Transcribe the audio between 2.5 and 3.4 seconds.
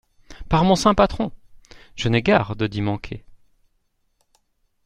d’y manquer.